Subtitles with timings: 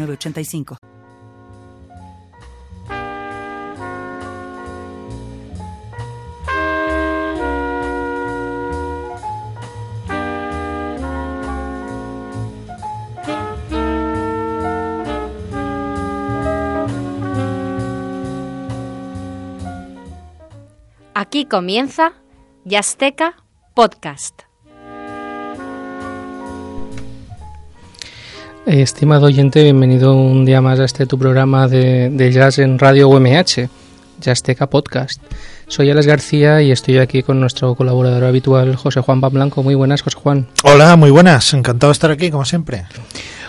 [0.00, 0.76] 85
[21.14, 22.12] Aquí comienza
[22.64, 23.36] Yasteca
[23.74, 24.51] Podcast.
[28.66, 33.68] Estimado oyente, bienvenido un día más a este tu programa de, jazz en Radio UMH,
[34.20, 35.20] Jazzteca Podcast.
[35.66, 39.64] Soy Alex García y estoy aquí con nuestro colaborador habitual, José Juan Blanco.
[39.64, 40.46] Muy buenas, José Juan.
[40.62, 41.52] Hola, muy buenas.
[41.54, 42.84] Encantado de estar aquí, como siempre.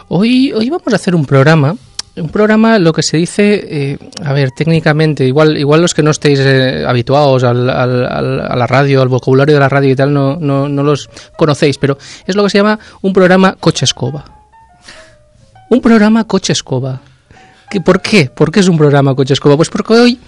[0.07, 1.75] Hoy, hoy vamos a hacer un programa
[2.15, 6.11] un programa, lo que se dice, eh, a ver, técnicamente, igual, igual los que no
[6.11, 10.13] estéis eh, habituados al, al, a la radio, al vocabulario de la radio y tal,
[10.13, 14.32] no, no, no los conocéis, pero es lo que se llama un programa coche escoba.
[15.73, 17.01] Un programa coche escoba.
[17.83, 18.29] ¿Por qué?
[18.29, 19.55] ¿Por qué es un programa coche escoba?
[19.57, 20.19] Pues porque hoy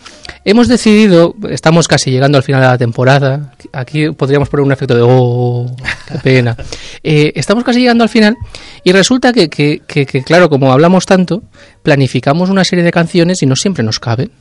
[0.44, 4.96] hemos decidido, estamos casi llegando al final de la temporada, aquí podríamos poner un efecto
[4.96, 5.76] de ¡oh,
[6.08, 6.58] qué pena!
[7.08, 8.36] Eh, estamos casi llegando al final
[8.84, 11.44] y resulta que, que, que, claro, como hablamos tanto,
[11.84, 14.32] planificamos una serie de canciones y no siempre nos caben.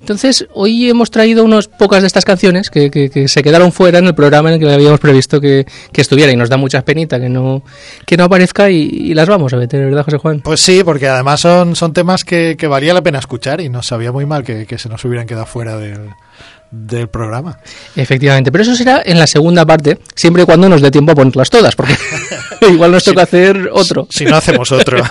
[0.00, 4.06] Entonces, hoy hemos traído unas pocas de estas canciones que, que, se quedaron fuera en
[4.06, 7.28] el programa en el que habíamos previsto que, estuviera y nos da mucha penita que
[7.28, 7.62] no,
[8.06, 10.40] que no aparezca y, las vamos a meter, ¿verdad, José Juan?
[10.40, 13.86] Pues sí, porque además son, son temas que, que valía la pena escuchar y nos
[13.86, 16.08] sabía muy mal que, se nos hubieran quedado fuera del,
[16.70, 17.58] del programa.
[17.94, 21.14] Efectivamente, pero eso será en la segunda parte, siempre y cuando nos dé tiempo a
[21.14, 21.94] ponerlas todas, porque
[22.72, 24.06] igual nos toca hacer otro.
[24.08, 25.02] Si, no hacemos otro.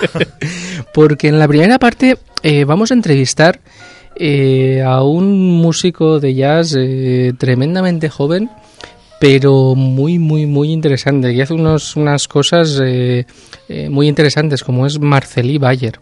[0.94, 3.60] porque en la primera parte eh, vamos a entrevistar
[4.22, 8.50] eh, a un músico de jazz eh, tremendamente joven,
[9.18, 13.26] pero muy, muy, muy interesante, y hace unos, unas cosas eh,
[13.90, 16.02] muy interesantes, como es Marcelí Bayer.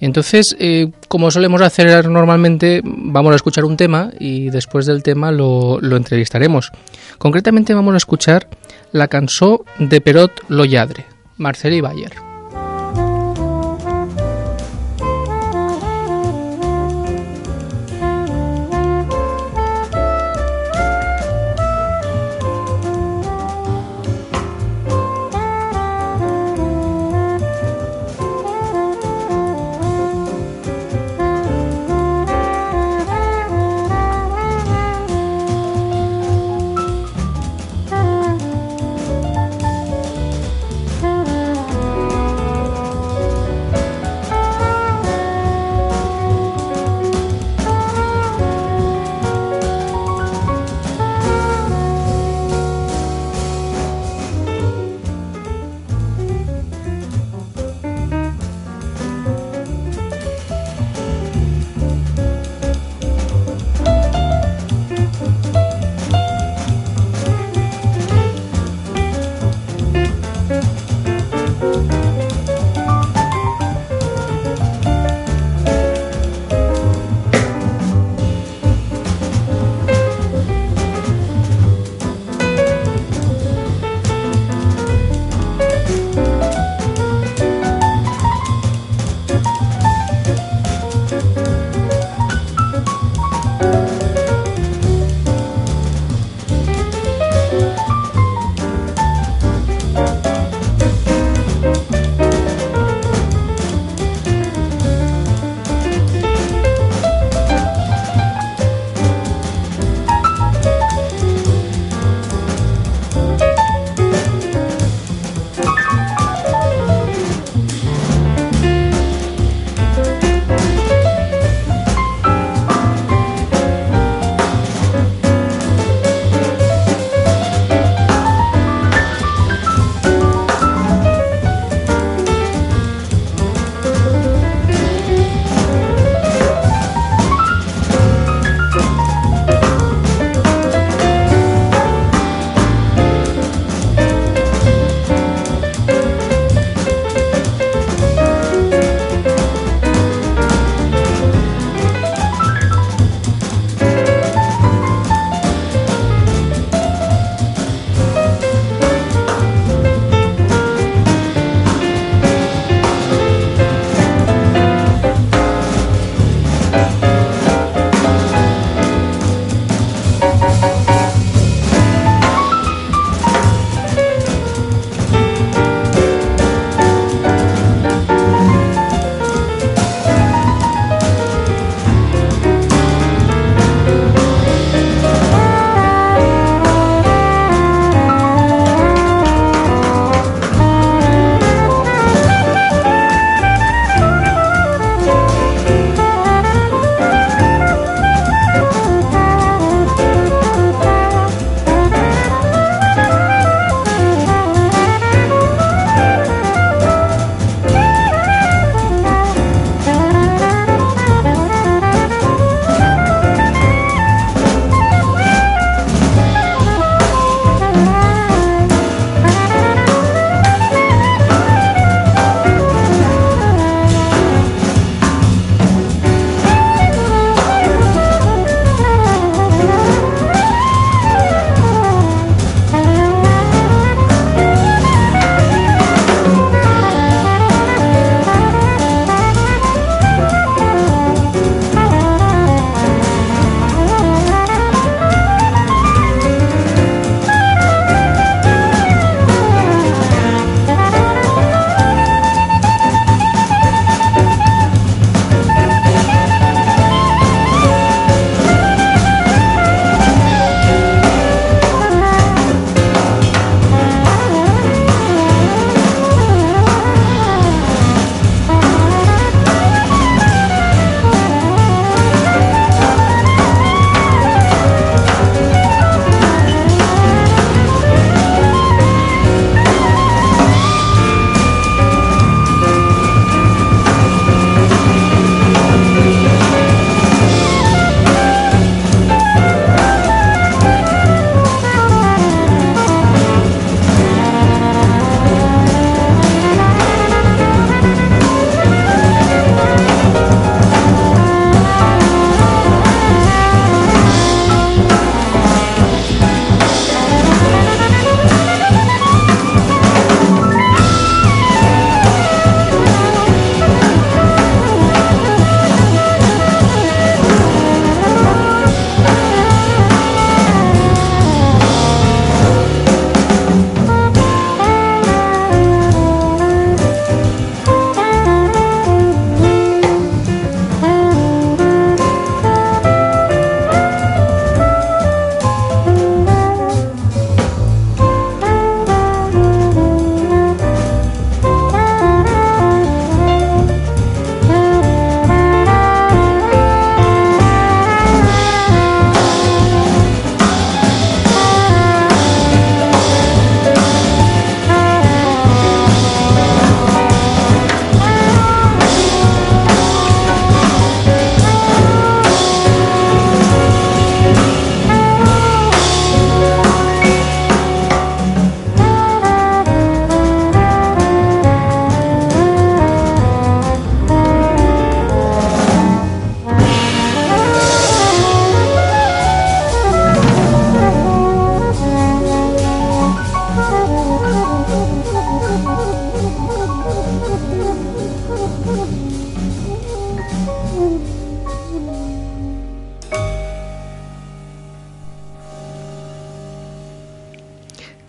[0.00, 0.56] Entonces,
[1.08, 6.70] como solemos hacer normalmente, vamos a escuchar un tema y después del tema lo, entrevistaremos.
[7.16, 8.46] Concretamente vamos a escuchar
[8.92, 11.04] la canción de Perot Lo Lladre,
[11.36, 12.27] Marcelí Bayer.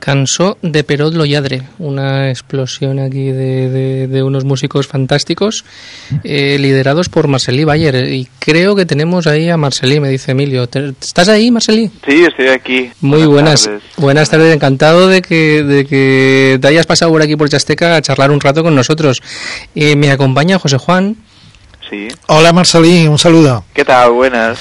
[0.10, 5.66] Cansó de Perot lo Lladre, una explosión aquí de, de, unos músicos fantásticos
[6.24, 8.12] eh, liderados por Marcelí Bayer.
[8.12, 10.64] Y creo que tenemos ahí a Marcelí, me dice Emilio.
[10.64, 11.92] ¿Estás ahí, Marcelí?
[12.08, 12.90] Sí, estoy aquí.
[13.02, 13.70] Muy buenas.
[13.98, 18.02] Buenas tardes, encantado de que, de que te hayas pasado por aquí por Chasteca a
[18.02, 19.22] charlar un rato con nosotros.
[19.76, 21.18] Eh, me acompaña José Juan.
[21.88, 22.08] Sí.
[22.26, 23.64] Hola Marcelí, un saludo.
[23.76, 24.10] ¿Qué tal?
[24.10, 24.58] Buenas.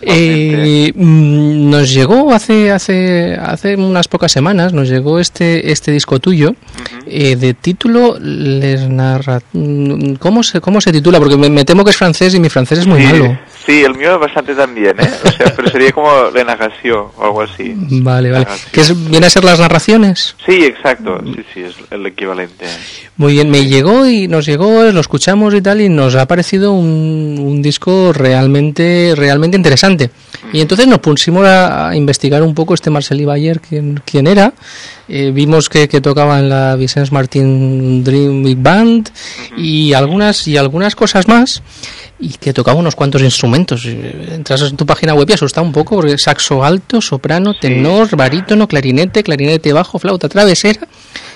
[0.00, 6.20] Eh, mm, nos llegó hace hace hace unas pocas semanas nos llegó este este disco
[6.20, 6.54] tuyo
[7.06, 11.90] eh, de título les narra mm, cómo se cómo se titula porque me, temo que
[11.90, 13.36] es francés y mi francés es muy malo.
[13.66, 15.10] sí el mío es bastante también ¿eh?
[15.24, 17.74] o sea pero sería como la narración o algo así.
[17.74, 18.46] Vale vale.
[18.70, 21.20] Que viene a ser las narraciones sí exacto.
[21.24, 22.66] Sí sí es el equivalente.
[23.16, 26.72] Muy bien me llegó y nos llegó lo escuchamos y tal y nos ha parecido
[26.72, 29.87] un, un disco realmente realmente interesante
[30.52, 34.52] y entonces nos pusimos a, investigar un poco este Marcel Bayer, quién, quién era.
[35.08, 39.10] Eh, vimos que, tocaba en la Vicens Martin Dream Big Band
[39.56, 41.62] y algunas, y algunas cosas más
[42.20, 43.84] y que tocaba unos cuantos instrumentos.
[43.86, 48.16] Eh, entras en tu página web y asusta un poco porque saxo alto, soprano, tenor,
[48.16, 50.86] barítono, clarinete, clarinete bajo, flauta travesera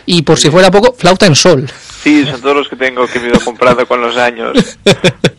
[0.06, 1.66] y por si fuera poco, flauta en sol.
[2.02, 4.78] Sí, son todos los que tengo que me he ido comprando con los años.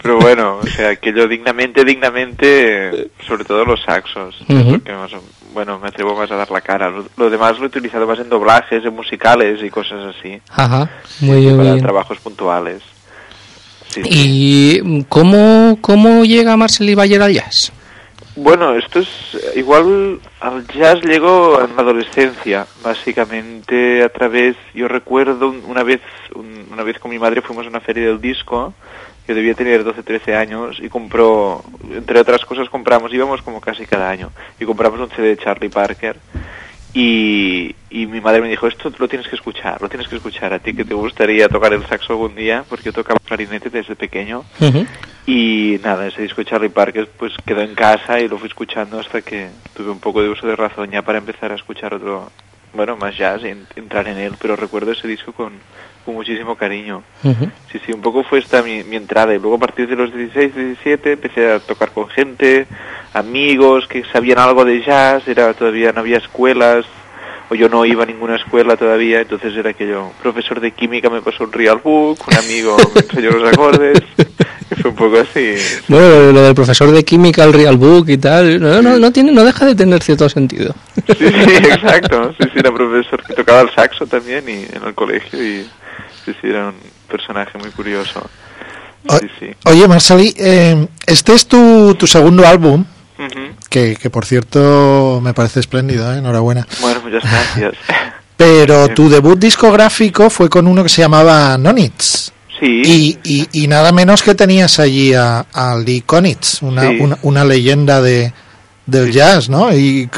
[0.01, 4.93] Pero bueno, o sea, que yo dignamente, dignamente, sobre todo los saxos, porque
[5.53, 6.91] bueno, me atrevo más a dar la cara.
[7.17, 10.41] Lo, demás lo he utilizado más en doblajes, en musicales y cosas así.
[10.49, 10.89] Ajá,
[11.19, 11.57] muy bien.
[11.57, 12.81] Para trabajos puntuales.
[14.05, 17.71] ¿Y cómo, cómo llega Marcel Bayer al jazz?
[18.35, 19.07] Bueno, esto es
[19.55, 26.01] igual al jazz llegó en la adolescencia, básicamente a través, yo recuerdo una vez,
[26.71, 28.73] una vez con mi madre fuimos a una feria del disco,
[29.27, 31.63] yo debía tener 12, 13 años y compró,
[31.93, 35.69] entre otras cosas compramos, íbamos como casi cada año, y compramos un CD de Charlie
[35.69, 36.17] Parker
[36.93, 40.53] y, y, mi madre me dijo, esto lo tienes que escuchar, lo tienes que escuchar.
[40.53, 43.95] A ti que te gustaría tocar el saxo algún día, porque yo tocaba clarinete desde
[43.95, 44.43] pequeño.
[45.25, 48.99] Y nada, ese disco de Charlie Parker pues quedó en casa y lo fui escuchando
[48.99, 52.29] hasta que tuve un poco de uso de razón ya para empezar a escuchar otro,
[52.73, 55.53] bueno, más jazz y entrar en él, pero recuerdo ese disco con,
[56.03, 57.03] con muchísimo cariño.
[57.71, 60.13] Sí, sí, un poco fue esta mi, mi entrada y luego a partir de los
[60.13, 62.67] 16, 17 empecé a tocar con gente,
[63.13, 66.85] amigos que sabían algo de jazz, era todavía no había escuelas,
[67.49, 71.09] o yo no iba a ninguna escuela todavía, entonces era que yo, profesor de química
[71.09, 73.99] me pasó un real book, un amigo me enseñó los acordes,
[74.71, 75.55] y fue un poco así.
[75.87, 79.31] Bueno, lo del profesor de química, el real book y tal, no, no, no, tiene,
[79.31, 80.73] no deja de tener cierto sentido.
[80.95, 84.93] Sí, sí, exacto, sí, sí, era profesor que tocaba el saxo también y en el
[84.93, 85.67] colegio y
[86.25, 86.75] sí, sí, era un
[87.09, 88.29] personaje muy curioso.
[89.09, 89.47] Sí, sí.
[89.65, 92.85] Oye, Marceli, eh, este es tu, tu segundo álbum
[93.69, 96.17] que, que, por cierto me parece espléndido, ¿eh?
[96.17, 96.67] enhorabuena.
[96.81, 97.73] Bueno, muchas gracias.
[98.37, 102.31] Pero tu debut discográfico fue con uno que se llamaba Nonitz.
[102.59, 103.17] Sí.
[103.23, 105.45] Y, y, nada menos que tenías allí a,
[105.85, 106.89] Lee Konitz, una,
[107.21, 108.31] una, leyenda de,
[108.85, 109.73] del jazz, ¿no?
[109.73, 110.09] Y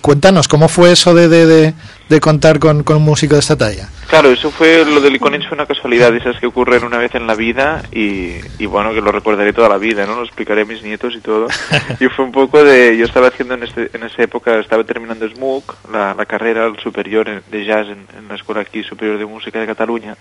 [0.00, 1.74] cuéntanos, ¿cómo fue eso de, de,
[2.08, 3.88] de, contar con, con, un músico de esta talla?
[4.08, 7.26] Claro, eso fue, lo del Iconix fue una casualidad, esas que ocurren una vez en
[7.26, 10.16] la vida y, y, bueno, que lo recordaré toda la vida, ¿no?
[10.16, 11.48] Lo explicaré a mis nietos y todo.
[12.00, 15.28] y fue un poco de, yo estaba haciendo en, este, en esa época, estaba terminando
[15.28, 19.66] SMUC, la, la carrera superior de jazz en, la Escuela aquí superior de música de
[19.66, 20.16] Cataluña.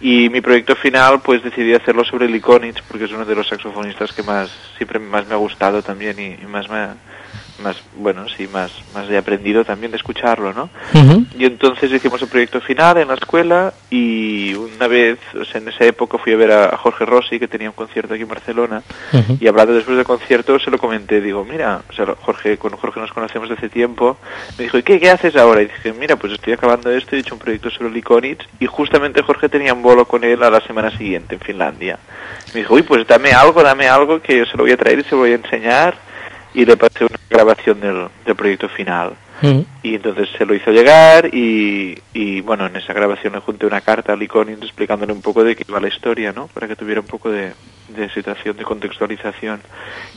[0.00, 3.48] Y mi proyecto final, pues decidí hacerlo sobre el Iconix porque es uno de los
[3.48, 6.94] saxofonistas que más, siempre más me ha gustado también y, y más me ha
[7.62, 10.68] más bueno sí más más he aprendido también de escucharlo no
[11.38, 15.68] y entonces hicimos el proyecto final en la escuela y una vez o sea, en
[15.68, 18.82] esa época fui a ver a, Jorge Rossi que tenía un concierto aquí en Barcelona
[19.40, 23.00] y hablando después del concierto se lo comenté digo mira o sea Jorge con Jorge
[23.00, 24.16] nos conocemos desde hace tiempo
[24.58, 25.62] me dijo ¿y qué, qué haces ahora?
[25.62, 29.22] y dije mira pues estoy acabando esto he hecho un proyecto sobre Liconitz y justamente
[29.22, 31.98] Jorge tenía un bolo con él a la semana siguiente en Finlandia.
[32.54, 34.98] Me dijo uy pues dame algo dame algo que yo se lo voy a traer
[35.00, 35.94] y se lo voy a enseñar
[36.54, 39.14] y le pasé una grabación del, del proyecto final.
[39.40, 39.60] Mm.
[39.82, 43.80] Y entonces se lo hizo llegar y, y, bueno, en esa grabación le junté una
[43.80, 46.46] carta a Lee Collins explicándole un poco de qué iba la historia, ¿no?
[46.48, 47.52] Para que tuviera un poco de,
[47.88, 49.60] de situación, de contextualización.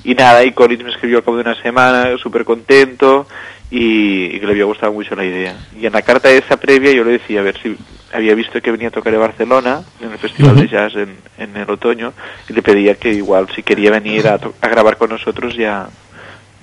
[0.04, 3.28] Y nada, y Collins me escribió al cabo de una semana, súper contento
[3.70, 5.56] y, que le había gustado mucho la idea.
[5.80, 7.76] Y en la carta esa previa yo le decía a ver si
[8.14, 11.58] había visto que venía a tocar en Barcelona, en el Festival de Jazz en, en,
[11.58, 12.14] el otoño,
[12.48, 15.90] y le pedía que igual si quería venir a, a grabar con nosotros ya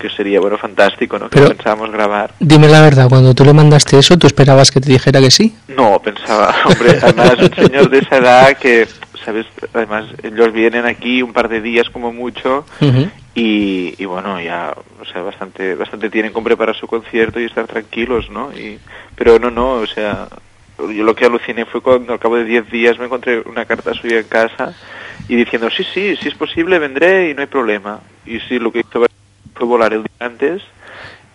[0.03, 1.31] que sería, bueno, fantástico, ¿no?
[1.31, 2.35] Que pensábamos grabar.
[2.41, 5.55] Dime la verdad, cuando tú le mandaste eso, ¿tú esperabas que te dijera que sí?
[5.69, 8.89] No, pensaba, hombre, además un señor de esa edad que,
[9.25, 9.47] ¿sabes?
[9.73, 12.67] Además, ellos vienen aquí un par de días como mucho
[13.35, 17.67] y, y, bueno, ya, o sea, bastante, bastante tienen con preparar su concierto y estar
[17.67, 18.53] tranquilos, ¿no?
[18.53, 18.79] Y,
[19.15, 20.29] pero no, no, o sea,
[20.79, 23.95] yo lo que aluciné fue cuando al cabo de 10 días me encontré una carta
[23.95, 24.75] suya en casa
[25.29, 28.01] y diciendo, sí, sí, si es posible vendré y no hay problema.
[28.27, 29.07] Y sí, lo que hizo
[29.55, 30.63] fue volar el día antes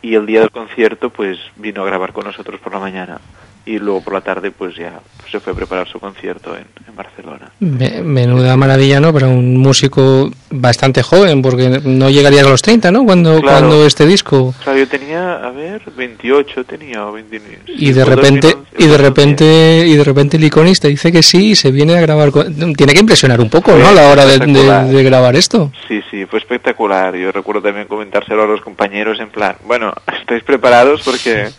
[0.02, 3.20] y el día del concierto pues vino a grabar con nosotros por la mañana
[3.68, 6.96] y luego por la tarde pues ya se fue a preparar su concierto en, en
[6.96, 7.52] Barcelona.
[7.60, 9.12] menuda maravilla, ¿no?
[9.12, 13.04] Para un músico bastante joven, porque no llegaría a los 30, ¿no?
[13.04, 14.56] Cuando, cuando este disco...
[14.64, 17.60] Claro, yo tenía, a ver, 28 tenía o 29.
[17.68, 21.56] Y de repente, y de repente, y de repente el iconista dice que sí y
[21.56, 22.32] se viene a grabar.
[22.32, 23.88] Tiene que impresionar un poco, ¿no?
[23.88, 25.74] A la hora de, de, grabar esto.
[25.90, 27.16] Sí, sí, fue espectacular.
[27.18, 31.02] Yo recuerdo también comentárselo a los compañeros en plan, bueno, ¿estáis preparados?
[31.04, 31.50] Porque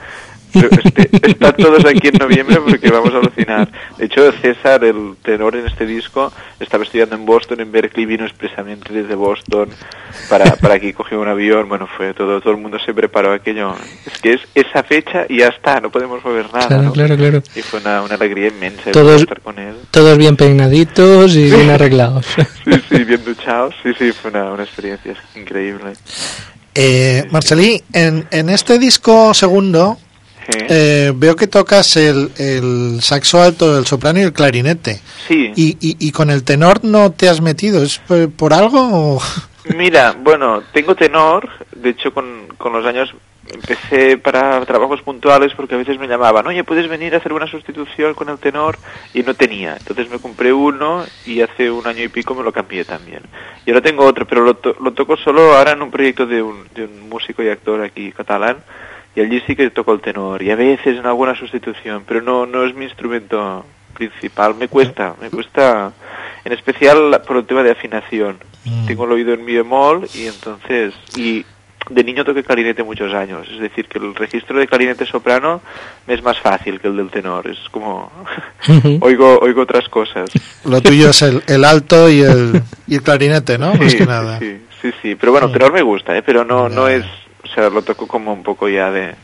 [0.66, 3.68] este, están todos aquí en noviembre porque vamos a alucinar.
[3.96, 8.24] De hecho, César, el tenor en este disco, estaba estudiando en Boston, en Berkeley, vino
[8.24, 9.68] expresamente desde Boston
[10.28, 13.74] para, para aquí, cogió un avión, bueno, fue todo, todo el mundo se preparó aquello.
[14.06, 16.68] Es que es esa fecha y ya está, no podemos mover nada.
[16.68, 17.42] Claro, claro, claro.
[17.54, 19.74] Y fue una, una alegría inmensa todos, estar con él.
[19.90, 22.26] Todos bien peinaditos y bien arreglados.
[22.64, 23.74] sí, sí, bien duchados.
[23.82, 25.92] Sí, sí, fue una, una experiencia increíble.
[26.74, 29.98] Eh, Marcelí, en, en este disco segundo,
[30.50, 35.00] eh, veo que tocas el, el, saxo alto, el soprano y el clarinete.
[35.26, 35.52] Sí.
[35.54, 37.82] Y, y, con el tenor no te has metido?
[37.82, 38.00] ¿Es
[38.36, 39.20] por, algo?
[39.76, 41.48] Mira, bueno, tengo tenor.
[41.76, 43.14] De hecho, con, con los años
[43.52, 47.46] empecé para trabajos puntuales porque a veces me llamaban, oye, ¿puedes venir a hacer una
[47.46, 48.78] sustitución con el tenor?
[49.12, 49.76] Y no tenía.
[49.76, 53.20] Entonces me compré uno y hace un año y pico me lo cambié también.
[53.66, 56.66] Y ahora tengo otro, pero lo, lo toco solo ahora en un proyecto de un,
[56.74, 58.56] de un músico y actor aquí catalán
[59.18, 62.46] y allí sí que toco el tenor y a veces en alguna sustitución, pero no,
[62.46, 64.54] no es mi instrumento principal.
[64.54, 65.92] Me cuesta, me cuesta,
[66.44, 68.38] en especial por el tema de afinación.
[68.64, 68.86] Mm.
[68.86, 71.44] Tengo el oído en mi bemol y entonces, y
[71.90, 75.62] de niño toqué clarinete muchos años, es decir, que el registro de clarinete soprano
[76.06, 78.12] me es más fácil que el del tenor, es como
[79.00, 80.30] oigo oigo otras cosas.
[80.64, 83.74] Lo tuyo es el, el alto y el, y el clarinete, ¿no?
[83.74, 84.38] Más que nada.
[84.38, 86.22] Sí, sí, sí, pero bueno, tenor me gusta, ¿eh?
[86.22, 87.04] pero no, no es
[87.44, 89.14] o sea, lo toco como un poco ya de,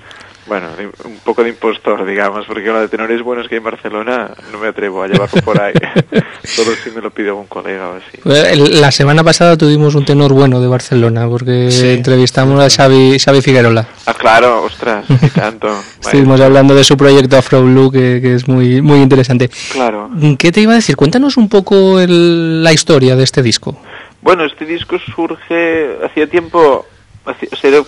[0.47, 0.69] bueno,
[1.05, 4.59] un poco de impostor, digamos, porque lo de tenores buenos que hay en Barcelona no
[4.59, 5.73] me atrevo a llevarlo por ahí.
[6.45, 8.71] Solo si me lo pide algún colega o así.
[8.75, 13.87] La semana pasada tuvimos un tenor bueno de Barcelona, porque entrevistamos a Xavi, Xavi Figuerola.
[14.05, 15.69] Ah, claro, ostras, y tanto.
[16.01, 19.49] Estuvimos hablando de su proyecto Afro Blue, que, que, es muy, muy interesante.
[19.73, 20.11] Claro.
[20.39, 20.97] ¿Qué te iba a decir?
[20.97, 23.79] Cuéntanos un poco la historia de este disco.
[24.21, 26.87] Bueno, este disco surge, hacía tiempo
[27.27, 27.83] o era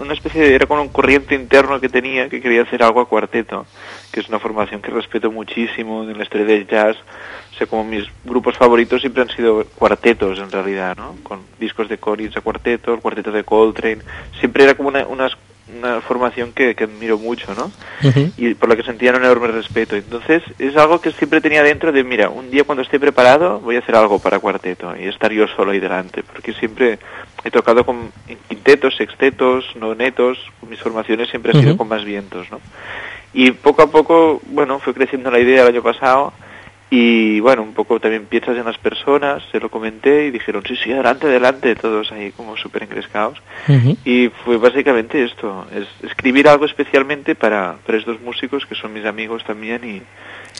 [0.00, 3.08] una especie de, era como un corriente interno que tenía que quería hacer algo a
[3.08, 3.66] cuarteto,
[4.12, 6.96] que es una formación que respeto muchísimo en la historia del jazz.
[7.52, 11.16] O sea, como mis grupos favoritos siempre han sido cuartetos en realidad, ¿no?
[11.22, 14.02] Con discos de Collins a cuarteto, el cuarteto de Coltrane.
[14.38, 15.36] Siempre era como una, unas
[15.76, 17.70] una formación que, que admiro mucho, ¿no?
[18.36, 19.96] Y por la que sentía un enorme respeto.
[19.96, 23.76] Entonces, es algo que siempre tenía dentro de, mira, un día cuando esté preparado voy
[23.76, 26.98] a hacer algo para cuarteto y estar yo solo ahí delante, porque siempre
[27.44, 28.12] he tocado con
[28.48, 32.60] quintetos, sextetos, nonetos, mis formaciones siempre han sido con más vientos, ¿no?
[33.34, 36.32] Y poco a poco, bueno, fue creciendo la idea el año pasado
[36.94, 40.76] y bueno, un poco también piensas en las personas, se lo comenté y dijeron, sí,
[40.76, 43.38] sí, adelante, adelante, todos ahí como súper engrescados.
[44.04, 49.06] Y fue básicamente esto, es escribir algo especialmente para, para estos músicos que son mis
[49.06, 49.80] amigos también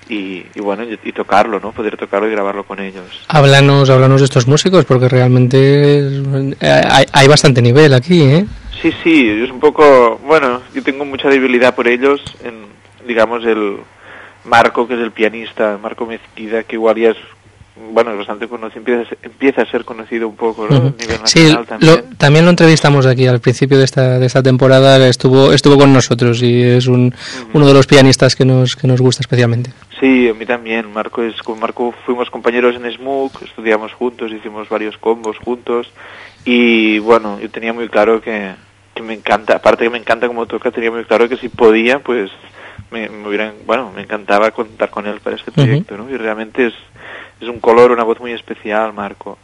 [0.09, 1.73] y, y, bueno, y, tocarlo, ¿no?
[1.73, 3.27] Poder tocarlo y grabarlo con ellos.
[3.29, 6.09] Háblanos, háblanos de estos músicos porque realmente
[6.62, 8.47] hay, hay bastante nivel aquí, ¿eh?
[8.81, 12.55] Sí, sí, es un poco, bueno, yo tengo mucha debilidad por ellos en,
[13.07, 13.81] digamos, el
[14.44, 17.16] Marco, que es el pianista, Marco Mezquida, que igual ya es
[17.74, 20.76] bueno, es bastante conocido, empieza, empieza a ser conocido un poco, ¿no?
[20.76, 21.90] A nivel sí, también.
[21.90, 25.92] Lo, también lo entrevistamos aquí al principio de esta, de esta temporada, estuvo estuvo con
[25.92, 27.14] nosotros y es un,
[27.55, 29.72] uno de los pianistas que nos, que nos gusta especialmente.
[30.00, 34.68] Sí, a mí también, Marco es con Marco fuimos compañeros en SMUC, estudiamos juntos, hicimos
[34.68, 35.90] varios combos juntos
[36.44, 38.52] y bueno, yo tenía muy claro que,
[38.94, 42.00] que me encanta, aparte que me encanta como toca, tenía muy claro que si podía,
[42.00, 42.31] pues
[42.92, 46.09] me, hubieran, bueno, me encantaba contar con él para este proyecto, ¿no?
[46.11, 46.74] Y realmente es,
[47.40, 49.38] es un color, una voz muy especial, Marco.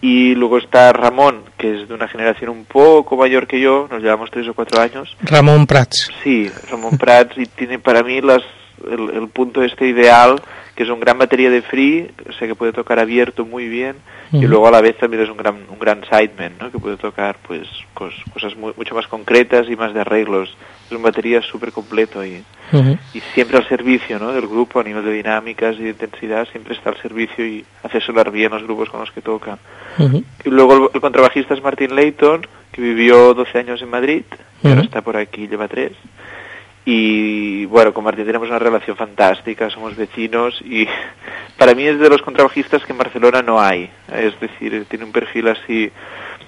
[0.00, 4.02] Y luego está Ramón, que es de una generación un poco mayor que yo, nos
[4.02, 5.16] llevamos tres o cuatro años.
[5.22, 6.10] Ramón Prats.
[6.22, 8.42] Sí, Ramón Prats, y tiene para mí las,
[8.90, 10.42] el, el punto este ideal
[10.74, 13.96] que es un gran batería de free, o sea que puede tocar abierto muy bien,
[14.32, 16.70] y luego a la vez también es un gran, un gran sideman, ¿no?
[16.72, 20.56] que puede tocar pues cos- cosas mu- mucho más concretas y más de arreglos.
[20.86, 22.42] Es un batería súper completo y,
[23.14, 24.32] y siempre al servicio ¿no?
[24.32, 28.00] del grupo a nivel de dinámicas y de intensidad, siempre está al servicio y hace
[28.00, 29.58] sonar bien los grupos con los que toca.
[30.44, 34.22] Y luego el, el contrabajista es Martin Layton, que vivió 12 años en Madrid,
[34.62, 35.92] y ahora está por aquí, lleva tres.
[36.84, 40.86] Y bueno, con Martín tenemos una relación fantástica, somos vecinos y
[41.58, 43.88] para mí es de los contrabajistas que en Barcelona no hay.
[44.12, 45.92] Es decir, tiene un perfil así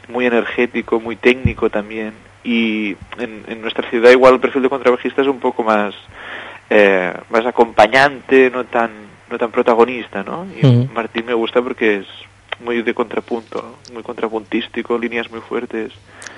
[0.09, 2.12] muy energético, muy técnico también.
[2.42, 5.94] Y en, en nuestra ciudad igual el perfil de contrabajista es un poco más,
[6.68, 8.90] eh, más acompañante, no tan,
[9.31, 10.47] no tan protagonista, ¿no?
[10.61, 10.88] Y.
[10.92, 12.07] Martín me gusta porque es
[12.61, 15.93] muy de contrapunto, muy contrapuntístico, líneas muy fuertes.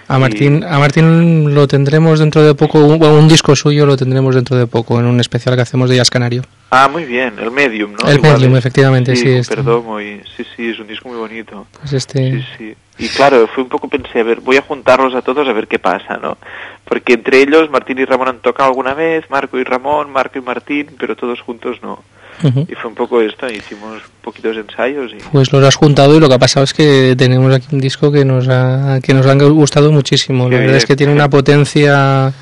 [0.09, 4.57] A Martín, a Martín lo tendremos dentro de poco, un, disco suyo lo tendremos dentro
[4.57, 6.43] de poco, en un especial que hacemos de Jazz Canario.
[6.71, 8.09] Ah, muy bien, el Medium, ¿no?
[8.09, 9.57] El Igual Medium, es- efectivamente, sí, con este.
[9.57, 11.67] Perdomo y sí, sí, es un disco muy bonito.
[11.81, 12.75] Pues este, Sí, sí.
[12.99, 15.67] Y claro, fue un poco pensé, a ver, voy a juntarlos a todos a ver
[15.67, 16.39] qué pasa, ¿no?
[16.85, 20.43] Porque entre ellos Martín y Ramón han tocado alguna vez, Marco y Ramón, Marco y
[20.43, 22.03] Martín, pero todos juntos no.
[22.43, 26.29] Y fue un poco esto, hicimos poquitos ensayos y Pues los has juntado y lo
[26.29, 29.39] que ha pasado es que tenemos aquí un disco que nos ha, que nos han
[29.39, 30.49] gustado muchísimo.
[30.49, 32.33] La verdad es que tiene una potencia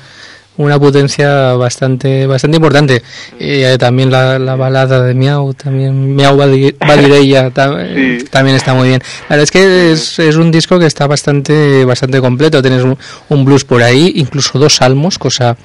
[0.57, 3.01] una potencia bastante bastante importante.
[3.39, 8.25] Y, eh, también la, la balada de Miau, también Miau Vali- Valireia ta- Sí.
[8.29, 9.01] también está muy bien.
[9.29, 12.61] La verdad es que es, es un disco que está bastante bastante completo.
[12.61, 12.97] Tienes un,
[13.29, 15.57] un blues por ahí, incluso dos salmos, cosa,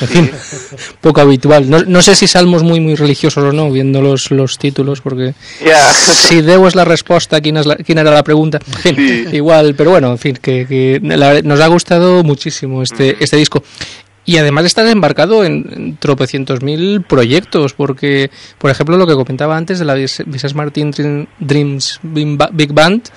[0.00, 0.30] en fin,
[1.00, 1.68] poco habitual.
[1.68, 5.34] No, no sé si salmos muy muy religiosos o no, viendo los, los títulos, porque
[6.14, 8.58] si Deu es la respuesta, ¿quién, es la- quién era la pregunta?
[8.84, 9.36] En fin, Sí.
[9.36, 13.62] igual, pero bueno, en fin, que, que la- nos ha gustado muchísimo este, este disco.
[14.28, 19.56] Y además estás embarcado en, en tropecientos mil proyectos, porque, por ejemplo, lo que comentaba
[19.56, 23.08] antes de la Vis- Visas Martin Dream- Dreams Big Ba- Big Band,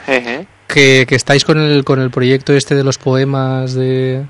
[0.68, 4.24] que, que estáis con el, con el proyecto este de los poemas de...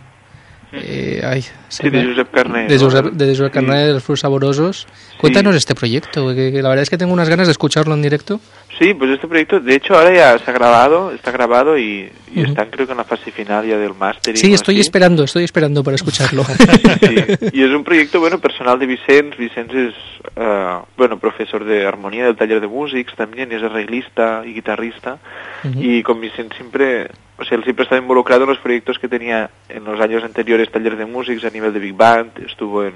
[0.73, 2.67] eh, ay, Sí, de Josep Carné.
[2.67, 2.81] de ¿no?
[2.81, 3.65] Josep, de Josep Sí.
[3.65, 4.87] De los frutos saborosos.
[5.17, 8.01] Cuéntanos este proyecto, que, que la verdad es que tengo unas ganas de escucharlo en
[8.01, 8.39] directo.
[8.79, 12.41] Sí, pues este proyecto, de hecho, ahora ya se ha grabado, está grabado y, y
[12.41, 12.49] Ujú.
[12.49, 14.35] están creo que en la fase final ya del máster.
[14.37, 16.43] Sí, estoy esperando, estoy esperando para escucharlo.
[17.01, 17.15] Sí,
[17.53, 19.37] y es un proyecto, bueno, personal de Vicens.
[19.37, 19.93] Vicens es,
[20.35, 25.17] eh, bueno, profesor de armonía del taller de músics también, y es arreglista y guitarrista.
[25.63, 25.79] Ujú.
[25.81, 27.09] Y con Vicens siempre,
[27.41, 30.71] o sea, él siempre estaba involucrado en los proyectos que tenía en los años anteriores
[30.71, 32.37] taller de músics a nivel de Big Band.
[32.45, 32.93] Estuvo en,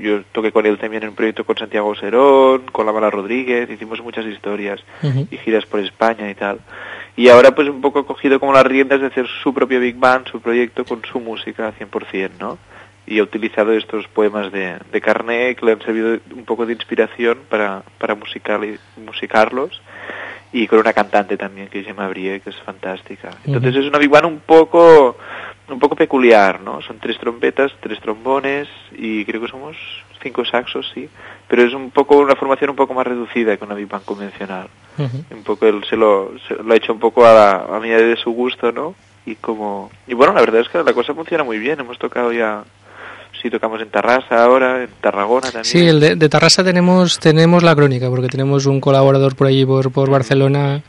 [0.00, 3.68] yo toqué con él también en un proyecto con Santiago Serón, con la Mala Rodríguez,
[3.68, 6.60] hicimos muchas historias y giras por España y tal.
[7.16, 9.96] Y ahora pues un poco ha cogido como las riendas de hacer su propio Big
[9.96, 12.58] Band, su proyecto con su música 100%, ¿no?
[13.04, 16.72] Y ha utilizado estos poemas de, de Carné que le han servido un poco de
[16.72, 19.82] inspiración para, para musical, musicarlos
[20.52, 23.30] y con una cantante también que se llama Brie, que es fantástica.
[23.44, 25.16] Entonces es una Big Band un poco,
[25.68, 26.82] un poco peculiar, ¿no?
[26.82, 29.76] Son tres trompetas, tres trombones y creo que somos
[30.22, 31.08] cinco saxos, sí,
[31.48, 34.68] pero es un poco una formación un poco más reducida que una Big Band convencional
[34.98, 37.98] un poco él se lo, se lo ha hecho un poco a, la, a medida
[37.98, 38.94] de su gusto, ¿no?
[39.24, 41.80] Y como y bueno, la verdad es que la cosa funciona muy bien.
[41.80, 42.64] Hemos tocado ya,
[43.42, 45.64] sí, tocamos en Tarrasa ahora, en Tarragona también.
[45.64, 49.66] Sí, el de, de Tarrasa tenemos tenemos la crónica, porque tenemos un colaborador por allí,
[49.66, 50.82] por, por Barcelona,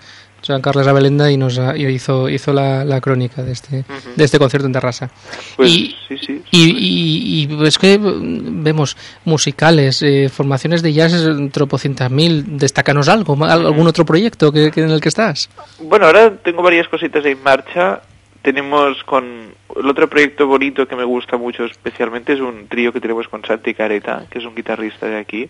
[0.45, 3.85] Joan Carles Abelenda, y nos y hizo hizo la, la crónica de este
[4.15, 5.09] de este concierto en Tarrasa.
[5.55, 6.41] Pues y, sí, sí.
[6.51, 11.13] y, y, y es que mm, vemos musicales, eh, formaciones de jazz,
[11.51, 12.57] tropocientas mil.
[12.57, 15.49] Destácanos algo, algún otro proyecto que, que en el que estás.
[15.79, 18.01] Bueno, ahora tengo varias cositas en marcha.
[18.43, 22.99] Tenemos con el otro proyecto bonito que me gusta mucho especialmente es un trío que
[22.99, 25.49] tenemos con Santi Careta, que es un guitarrista de aquí,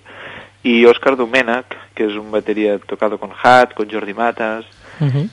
[0.62, 4.66] y Oscar Domenac, que es un batería tocado con Hat, con Jordi Matas,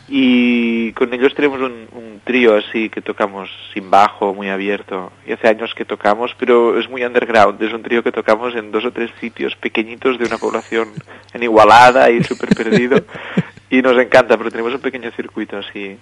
[0.09, 5.13] y con ellos tenemos un, un trío así que tocamos sin bajo, muy abierto.
[5.27, 7.63] Y hace años que tocamos, pero es muy underground.
[7.63, 10.89] Es un trío que tocamos en dos o tres sitios pequeñitos de una población
[11.35, 13.05] en Igualada y súper perdido.
[13.71, 15.99] y nos encanta, pero tenemos un pequeño circuito así.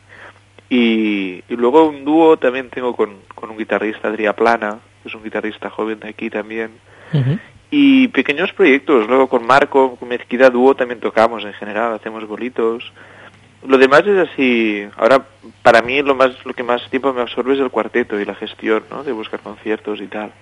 [0.70, 5.14] Y, y luego un dúo también tengo con, con un guitarrista, Adrià Plana, que es
[5.14, 6.70] un guitarrista joven de aquí también.
[7.70, 12.92] Y pequeños proyectos, luego con Marco, con Mezquida Dúo también tocamos en general, hacemos bolitos.
[13.66, 15.26] Lo demás es así, ahora
[15.62, 18.34] para mí lo más lo que más tiempo me absorbe es el cuarteto y la
[18.34, 19.04] gestión, ¿no?
[19.04, 20.32] De buscar conciertos y tal.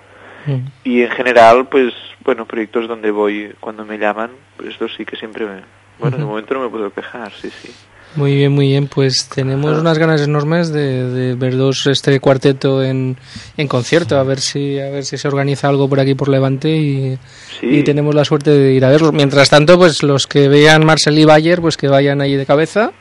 [0.85, 1.93] Y en general, pues,
[2.25, 5.63] bueno, proyectos donde voy cuando me llaman, pues esto sí que siempre me...
[5.99, 7.73] Bueno, de momento no me puedo quejar, sí, sí.
[8.17, 8.89] Muy bien, muy bien.
[8.89, 13.17] Pues tenemos unas ganas enormes de, ver dos este cuarteto en,
[13.57, 16.77] en, concierto, a ver si a ver si se organiza algo por aquí por Levante
[16.77, 17.19] y,
[17.63, 19.13] y tenemos la suerte de ir a verlos.
[19.13, 22.93] Mientras tanto, pues los que vean Marcel y Bayer, pues que vayan allí de cabeza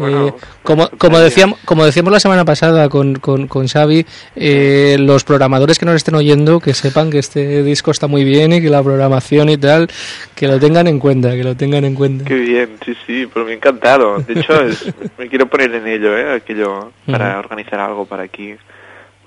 [0.00, 5.24] eh, como, como, decíamos, como decíamos la semana pasada con, con, con Xavi, eh, los
[5.24, 8.70] programadores que nos estén oyendo, que sepan que este disco está muy bien y que
[8.70, 9.88] la programación y tal,
[10.34, 12.24] que lo tengan en cuenta, que lo tengan en cuenta.
[12.24, 14.18] Qué bien, sí, sí, pero me ha encantado.
[14.18, 14.54] De hecho,
[15.18, 16.34] me quiero poner en ello, ¿eh?
[16.36, 18.54] Aquello, para organizar algo para aquí.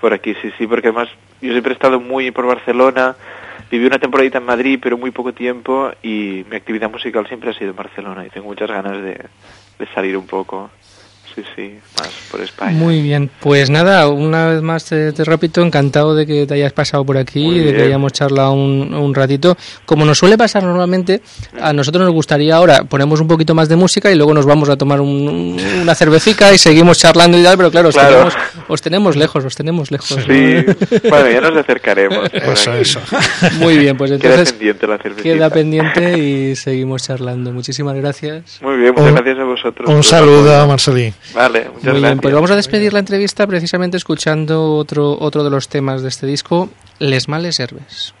[0.00, 1.08] Por aquí, sí, sí, porque además
[1.40, 3.16] yo siempre he estado muy por Barcelona,
[3.70, 7.54] viví una temporadita en Madrid, pero muy poco tiempo, y mi actividad musical siempre ha
[7.54, 9.20] sido en Barcelona, y tengo muchas ganas de,
[9.78, 10.70] de salir un poco
[11.36, 12.72] sí, sí, más por España.
[12.72, 17.04] Muy bien, pues nada, una vez más te, repito, encantado de que te hayas pasado
[17.04, 19.56] por aquí, de que hayamos charlado un, un, ratito.
[19.84, 21.20] Como nos suele pasar normalmente,
[21.60, 24.68] a nosotros nos gustaría ahora, ponemos un poquito más de música y luego nos vamos
[24.68, 28.34] a tomar una cervecita y seguimos charlando y tal, pero claro, tenemos,
[28.68, 30.08] os tenemos lejos, os tenemos lejos.
[30.08, 30.64] Sí,
[31.08, 32.30] bueno, ya nos acercaremos.
[32.32, 33.00] eso, eso.
[33.58, 35.22] Muy bien, pues entonces queda pendiente la cervecita.
[35.22, 37.52] Queda pendiente y seguimos charlando.
[37.52, 38.60] Muchísimas gracias.
[38.62, 39.88] Muy bien, muchas gracias a vosotros.
[39.88, 41.12] Un saludo, Marcelí.
[41.34, 45.50] Vale, muchas Muy bien, pues vamos a despedir la entrevista precisamente escuchando otro, otro de
[45.50, 48.14] los temas de este disco, Les Males Herbes.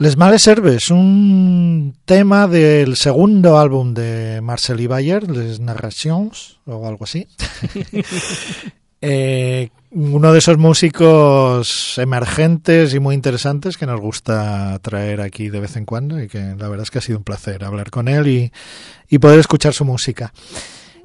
[0.00, 7.04] Les Males Herbes, un tema del segundo álbum de Marcel Bayer, Les Narrations, o algo
[7.04, 7.26] así.
[9.00, 15.60] Eh, uno de esos músicos emergentes y muy interesantes que nos gusta traer aquí de
[15.60, 18.08] vez en cuando y que la verdad es que ha sido un placer hablar con
[18.08, 18.52] él y,
[19.08, 20.32] y poder escuchar su música.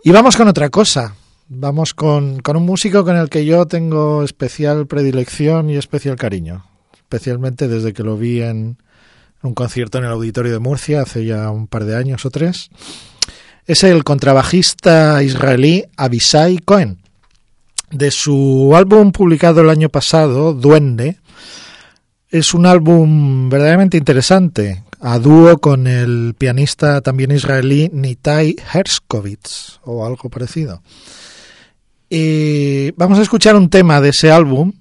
[0.03, 1.13] Y vamos con otra cosa.
[1.49, 6.65] Vamos con, con un músico con el que yo tengo especial predilección y especial cariño,
[7.13, 8.77] especialmente desde que lo vi en
[9.43, 12.71] un concierto en el Auditorio de Murcia hace ya un par de años o tres.
[13.67, 16.97] Es el contrabajista israelí Abisai Cohen.
[17.91, 21.19] De su álbum publicado el año pasado, Duende,
[22.29, 30.03] es un álbum verdaderamente interesante, a dúo con el pianista también israelí Nitai Herskovitz o
[30.03, 30.81] algo parecido.
[32.97, 34.73] Vamos a escuchar un tema de ese álbum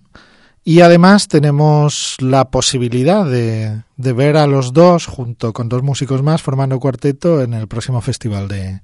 [0.64, 6.42] y además tenemos la posibilidad de, ver a los dos junto con dos músicos más
[6.42, 8.80] formando cuarteto en el próximo festival de,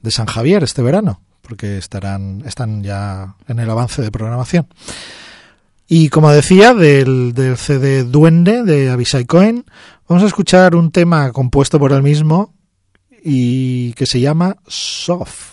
[0.00, 4.66] de San Javier este verano, porque estarán, están ya en el avance de programación.
[5.86, 9.64] Y como decía, del, del CD Duende de Abisai Cohen,
[10.08, 12.54] vamos a escuchar un tema compuesto por él mismo
[13.22, 15.51] y que se llama Soft.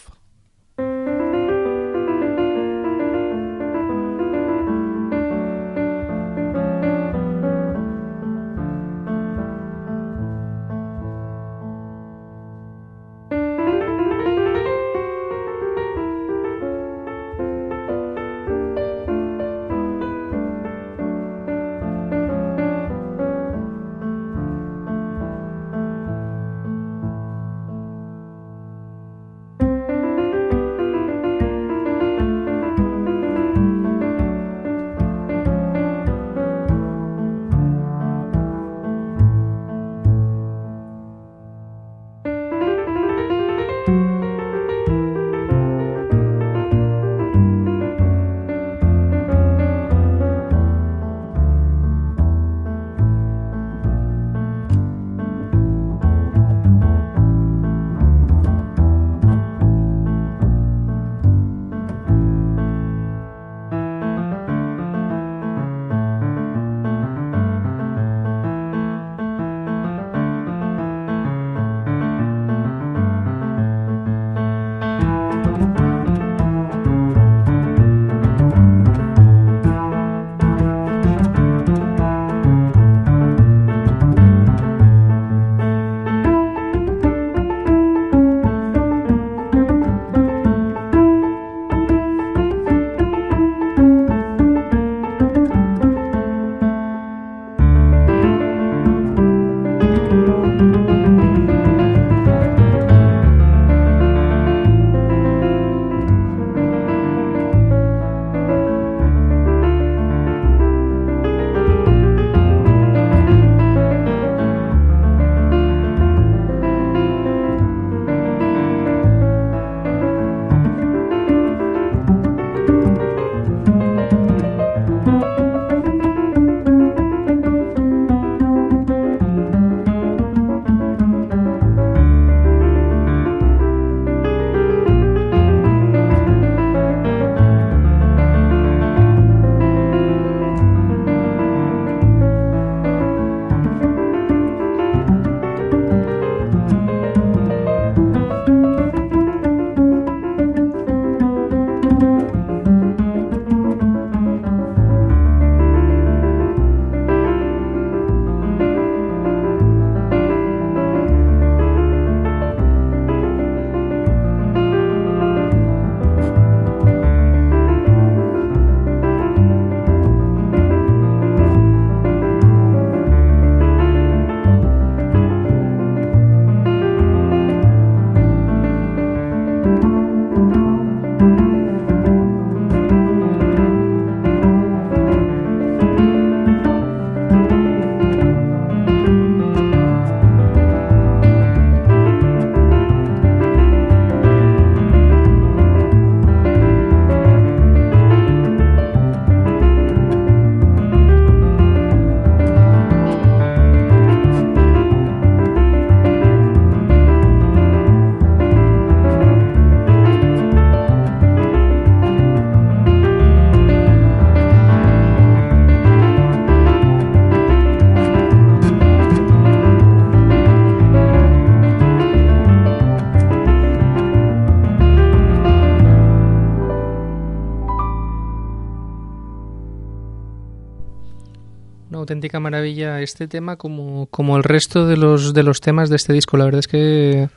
[232.09, 236.11] Auténtica maravilla este tema como, como el resto de los, de los temas de este
[236.11, 236.37] disco.
[236.37, 237.29] La verdad es que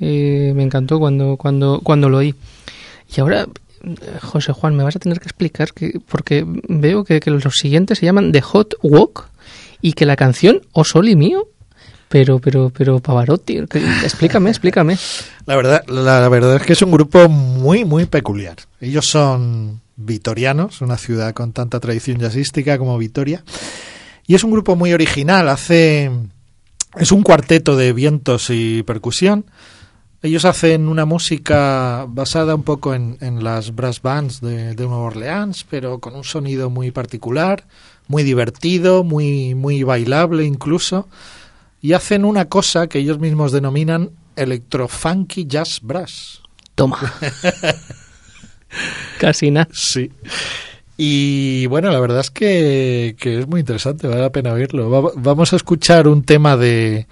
[0.00, 2.34] eh, me encantó cuando, cuando, cuando lo oí.
[3.14, 3.46] Y ahora,
[4.22, 8.06] José Juan, me vas a tener que explicar que, porque veo que, los siguientes se
[8.06, 9.28] llaman The Hot Walk
[9.82, 11.48] y que la canción O Sol y Mío
[12.08, 14.96] pero, pero, pero Pavarotti, explícame, explícame.
[15.44, 18.56] La verdad, la, verdad es que es un grupo muy, muy peculiar.
[18.80, 23.44] Ellos son vitorianos, una ciudad con tanta tradición jazzística como Vitoria.
[24.28, 26.12] Y es un grupo muy original, hace...
[26.96, 29.44] Es un cuarteto de vientos y percusión.
[30.22, 35.04] Ellos hacen una música basada un poco en, en las brass bands de, de Nueva
[35.04, 37.66] Orleans, pero con un sonido muy particular,
[38.06, 41.08] muy divertido, muy, muy bailable incluso
[41.80, 46.40] y hacen una cosa que ellos mismos denominan electrofunky jazz brass.
[46.74, 46.98] Toma.
[49.20, 49.68] Casi nada.
[49.72, 50.10] Sí.
[51.00, 55.12] Y bueno, la verdad es que, es muy interesante, vale la pena oírlo.
[55.14, 57.06] vamos a escuchar un tema de,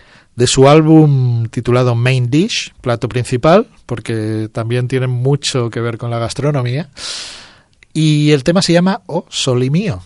[0.45, 6.19] su álbum titulado Main Dish, plato principal, porque también tiene mucho que ver con la
[6.19, 6.91] gastronomía.
[7.93, 10.03] Y el tema se llama Oh, Soli Mío.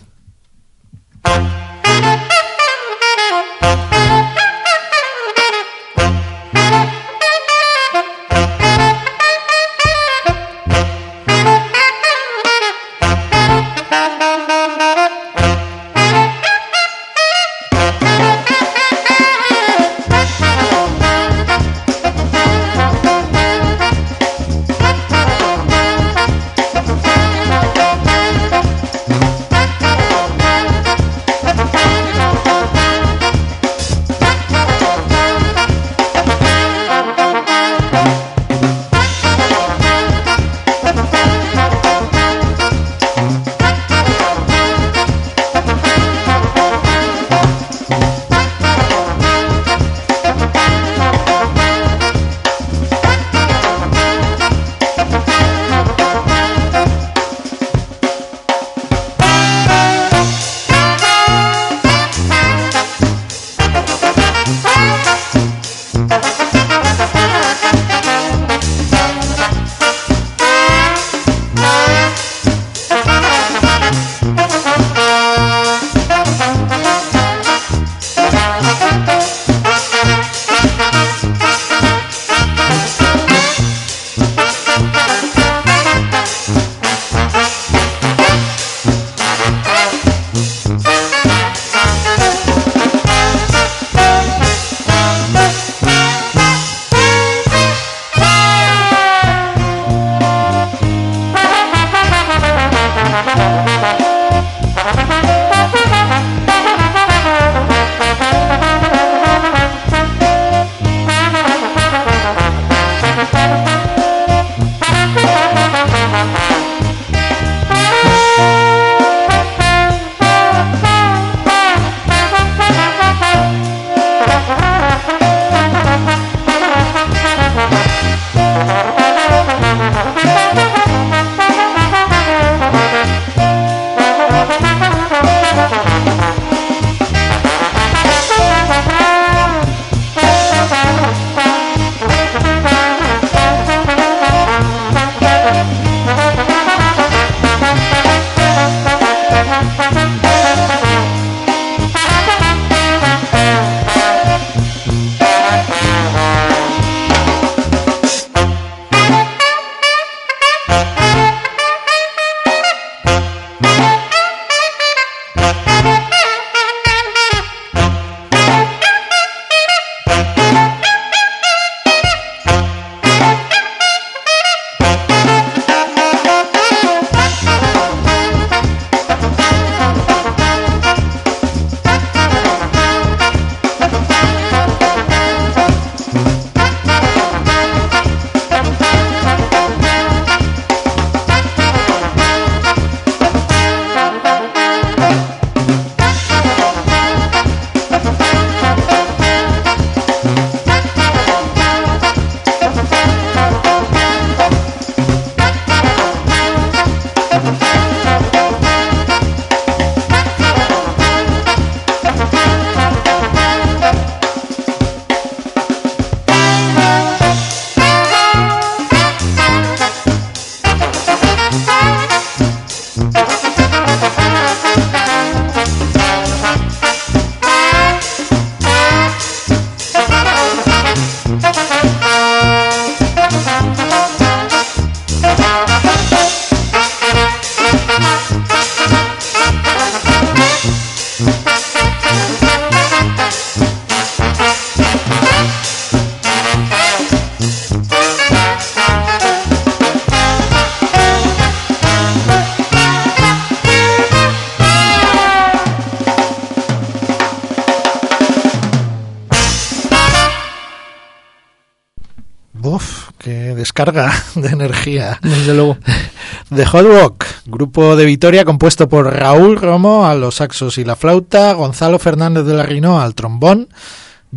[263.81, 265.19] Descarga de energía.
[265.21, 265.77] Desde luego.
[266.55, 270.95] The Hot Rock, grupo de Vitoria compuesto por Raúl Romo a los saxos y la
[270.95, 273.69] flauta, Gonzalo Fernández de la Rinoa al trombón,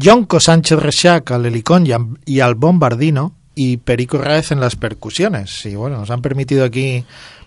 [0.01, 1.87] Jonco Sánchez Rechac al helicón
[2.25, 5.65] y al bombardino y Perico Raez en las percusiones.
[5.67, 7.05] Y bueno, nos han permitido aquí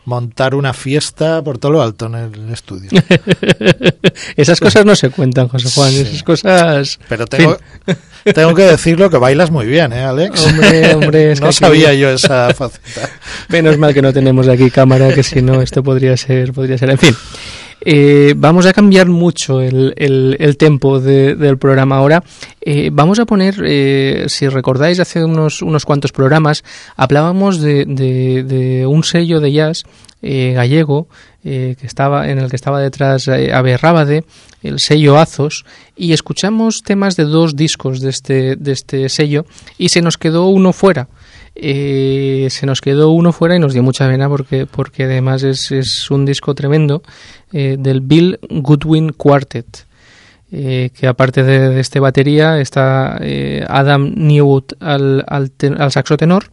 [0.07, 2.89] montar una fiesta por todo lo alto en el estudio.
[4.37, 6.97] Esas cosas no se cuentan, José Juan, esas cosas...
[7.09, 7.57] Pero tengo,
[8.23, 10.45] tengo que decirlo que bailas muy bien, ¿eh, Alex?
[10.45, 13.09] Hombre, hombre, no sabía yo esa faceta.
[13.49, 16.91] Menos mal que no tenemos aquí cámara, que si no esto podría ser, podría ser,
[16.91, 17.15] en fin.
[17.81, 22.23] Eh, vamos a cambiar mucho el, el, tempo del programa ahora.
[22.61, 26.63] Eh, vamos a poner, eh, si recordáis, hace unos, unos cuantos programas
[26.95, 29.83] hablábamos de, de, un sello de jazz
[30.21, 31.07] gallego
[31.43, 34.25] que estaba en el que estaba detrás Ave Rábade,
[34.63, 35.63] el sello Azos,
[35.95, 39.45] y escuchamos temas de dos discos de este, de este sello
[39.77, 41.07] y se nos quedó uno fuera.
[41.59, 45.71] Eh, se nos quedó uno fuera y nos dio mucha pena porque, porque además es,
[45.71, 47.01] es un disco tremendo
[47.51, 49.85] eh, del Bill Goodwin Quartet.
[50.49, 53.19] Eh, que aparte de, este batería está
[53.67, 56.51] Adam Newwood al, al, al saxo tenor,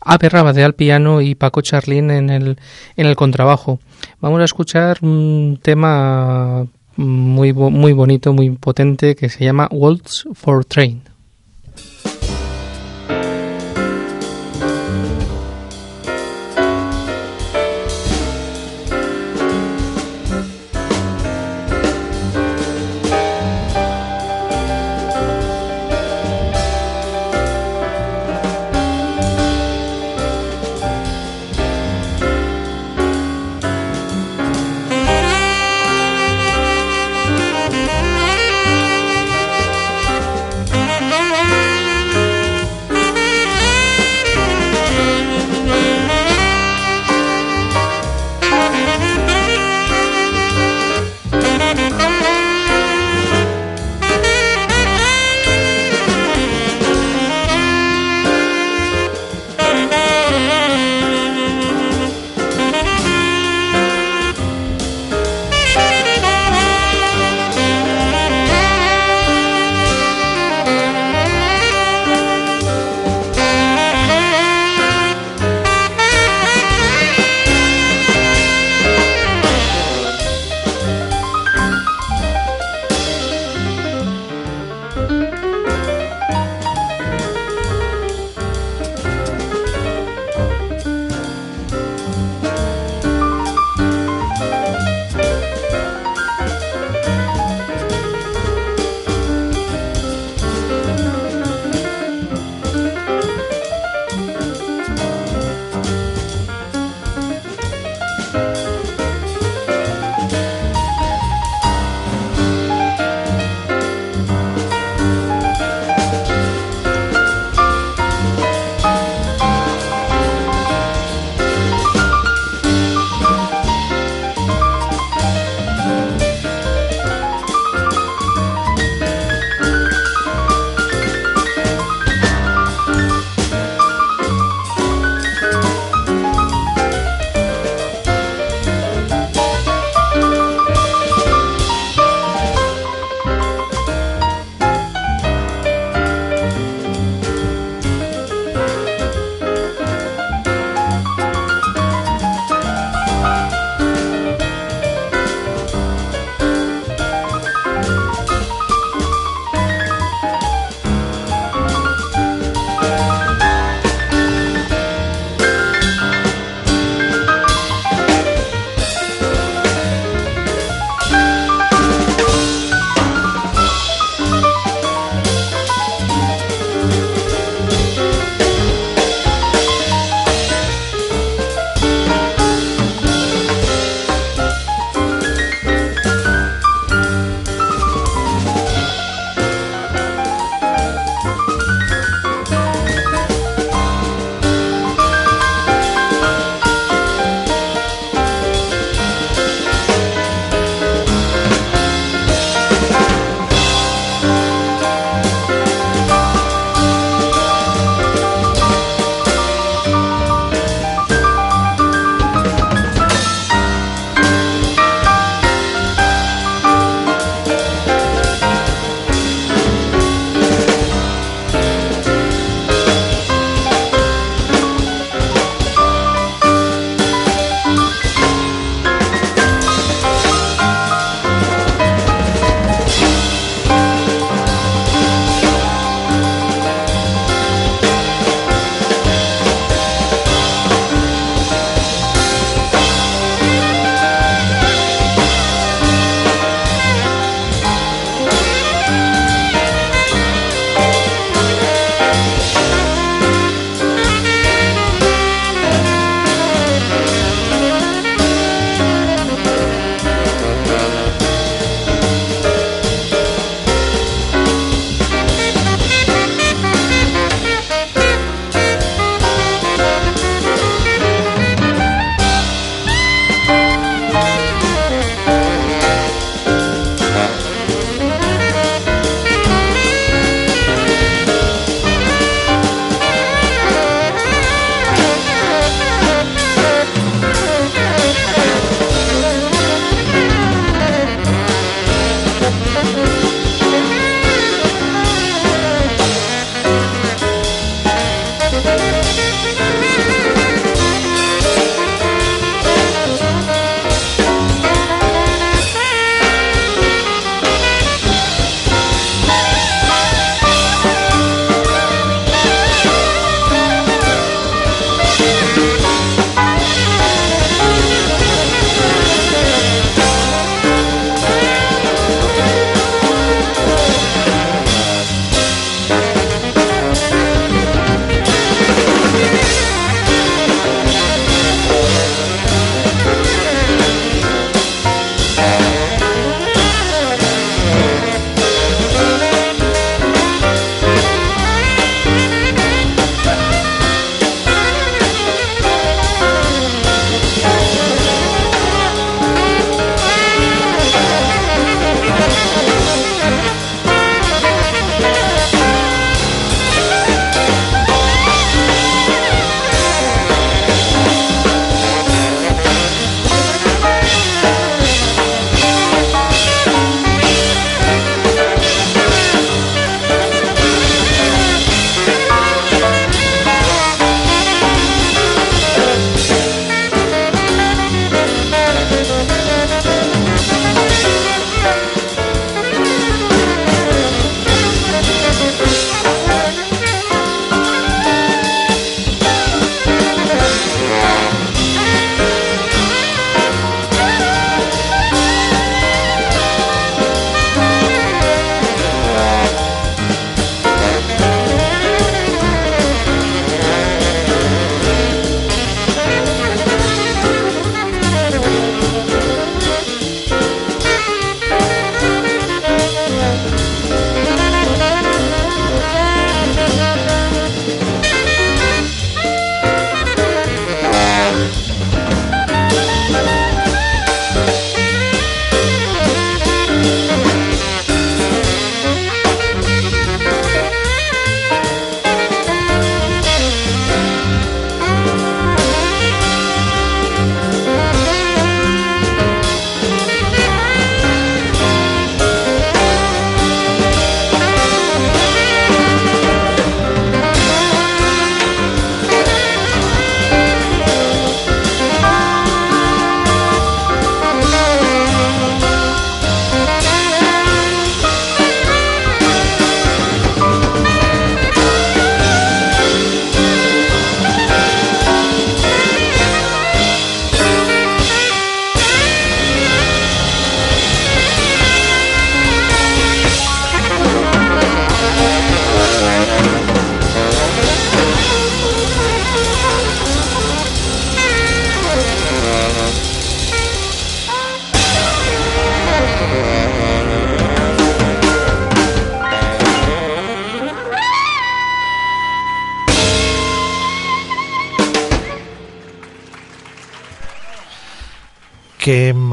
[0.00, 2.56] Ape Rabade al piano y Paco Charlín en el,
[2.96, 3.80] en el contrabajo.
[4.20, 6.66] Vamos a escuchar un tema
[6.96, 11.02] muy, muy bonito, muy potente que se llama Waltz for Train.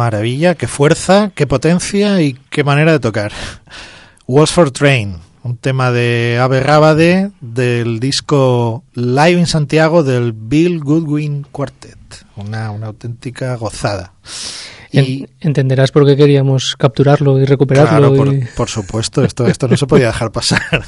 [0.04, 3.32] Maravilla, qué fuerza, qué potencia y qué manera de tocar.
[4.28, 10.80] Walls for Train, un tema de Ave Rábade del disco Live in Santiago del Bill
[10.80, 11.98] Goodwin Quartet.
[12.36, 14.14] Una, una auténtica gozada.
[14.92, 18.14] Y, Entenderás por qué queríamos capturarlo y recuperarlo.
[18.14, 20.62] Claro, por, supuesto, esto, esto no se podía dejar pasar.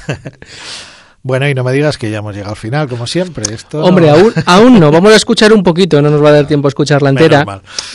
[1.26, 3.52] Bueno, y no me digas que ya hemos llegado al final, como siempre.
[3.52, 4.92] Esto Hombre, aún, aún no.
[4.92, 7.44] Vamos a escuchar un poquito, no nos va a dar tiempo a escucharla entera.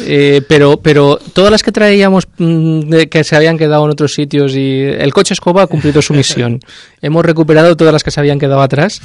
[0.02, 4.54] Eh, pero, pero todas las que traíamos mm, que se habían quedado en otros sitios
[4.54, 6.60] y el coche escoba ha cumplido su misión.
[7.02, 9.00] Hemos recuperado todas las que se habían quedado atrás.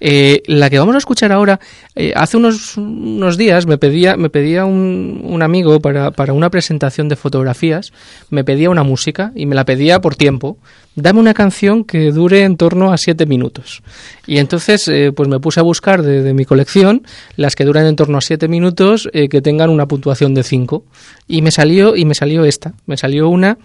[0.00, 1.60] Eh, la que vamos a escuchar ahora,
[1.94, 6.50] eh, hace unos, unos días me pedía, me pedía un, un amigo para, para una
[6.50, 7.92] presentación de fotografías,
[8.28, 10.58] me pedía una música y me la pedía por tiempo
[11.00, 13.82] dame una canción que dure en torno a siete minutos.
[14.26, 17.02] Y entonces, eh, pues me puse a buscar de, mi colección
[17.36, 20.84] las que duran en torno a siete minutos eh, que tengan una puntuación de cinco.
[21.26, 22.74] Y me salió, y me salió esta.
[22.86, 23.58] Me salió una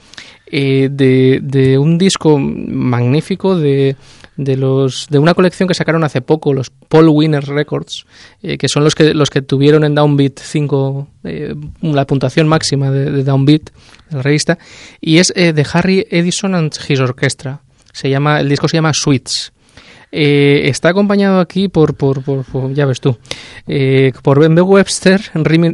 [0.56, 3.96] eh, de, un disco magnífico de
[4.36, 8.06] de los de una colección que sacaron hace poco los Paul Winner Records
[8.42, 12.90] eh, que son los que los que tuvieron en Downbeat 5 eh, la puntuación máxima
[12.90, 13.70] de, Downbeat
[14.14, 14.58] la revista
[15.02, 17.62] y es eh, de Harry Edison and His Orchestra
[17.92, 19.52] se llama el disco se llama Sweets
[20.16, 23.18] está acompañado aquí por, por, por, ya ves tú,
[24.22, 25.20] por Ben Webster,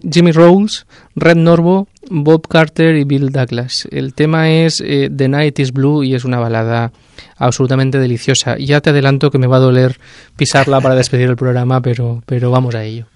[0.10, 3.86] Jimmy Rolls, Red Norvo, Bob Carter y Bill Douglas.
[3.92, 6.94] El tema es The Night is Blue y es una balada
[7.40, 8.58] absolutamente deliciosa.
[8.58, 10.00] Ya te adelanto que me va a doler
[10.36, 13.08] pisarla para despedir el programa, pero, pero vamos a ello.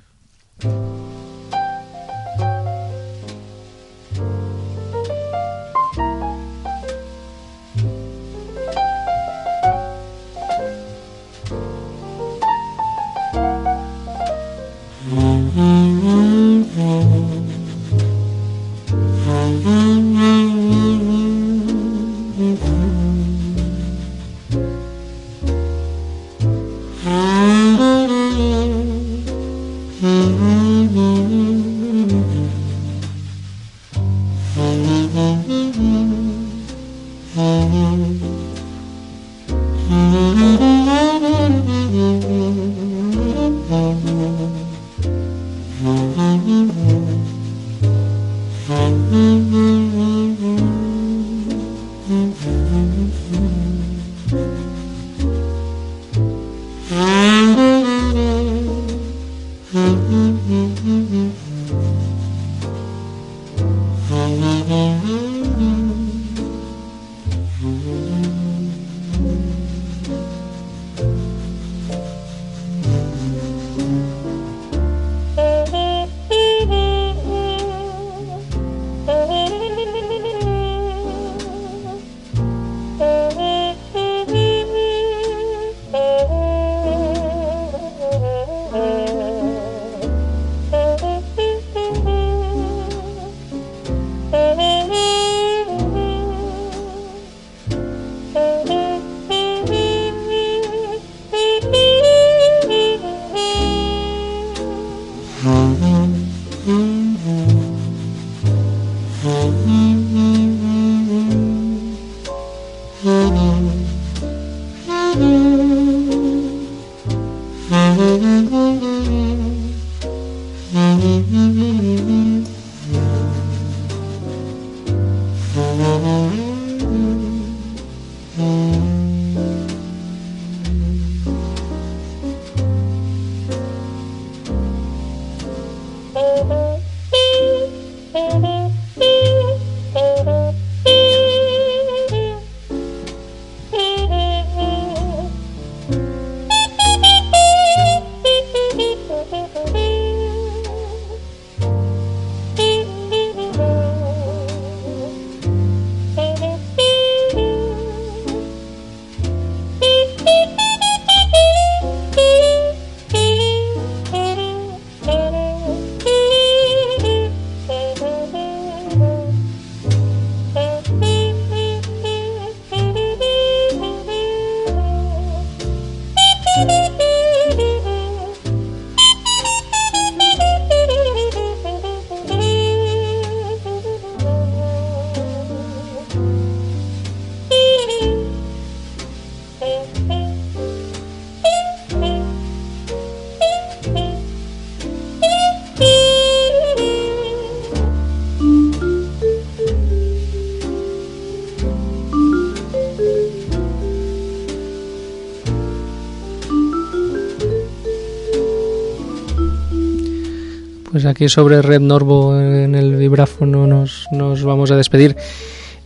[211.14, 215.16] Aquí sobre Red Norvo en el vibráfono nos, nos vamos a despedir.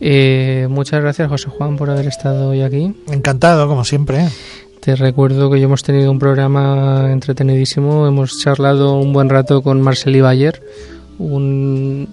[0.00, 2.94] Eh, muchas gracias, José Juan, por haber estado hoy aquí.
[3.10, 4.26] Encantado, como siempre.
[4.80, 8.06] Te recuerdo que ya hemos tenido un programa entretenidísimo.
[8.06, 10.62] Hemos charlado un buen rato con Marcel Bayer,
[11.18, 12.08] un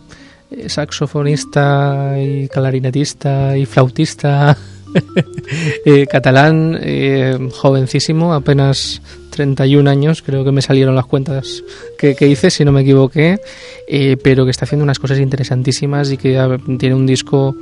[0.68, 4.57] saxofonista y clarinetista y flautista
[5.85, 11.63] eh, catalán, eh, jovencísimo, apenas 31 años, creo que me salieron las cuentas
[11.97, 13.39] que, hice, si no me equivoqué,
[13.87, 17.55] eh, pero que está haciendo unas cosas interesantísimas y que tiene un disco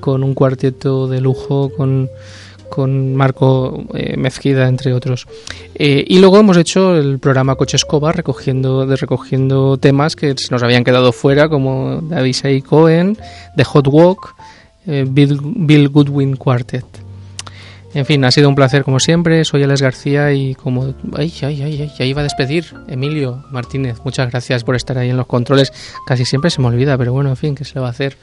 [0.00, 2.10] con un cuarteto de lujo, con
[2.68, 3.84] con Marco
[4.16, 5.26] Mezquida, entre otros.
[5.74, 10.82] y luego hemos hecho el programa Coche Escoba, recogiendo, de, recogiendo temas que nos habían
[10.82, 13.18] quedado fuera, como David y Cohen,
[13.56, 14.34] The Hot Walk,
[14.86, 16.84] eh, Bill, Goodwin Quartet.
[17.94, 19.44] En fin, ha sido un placer como siempre.
[19.44, 20.94] Soy Alex García y como...
[21.14, 22.64] Ay, ay, ay, ay, ya iba a despedir.
[22.88, 25.72] Emilio Martínez, muchas gracias por estar ahí en los controles.
[26.06, 28.16] Casi siempre se me olvida, pero bueno, en fin, ¿qué se le va a hacer?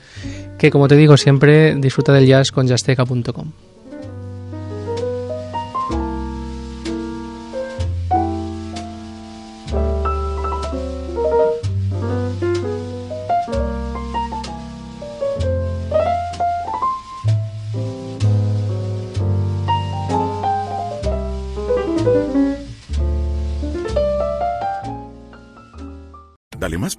[0.57, 3.51] Que como te digo siempre, disfruta del jazz con jazzteca.com.